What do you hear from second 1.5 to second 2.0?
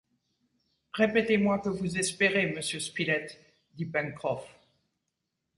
que vous